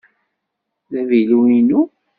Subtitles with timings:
[0.91, 1.81] D avilu-inu.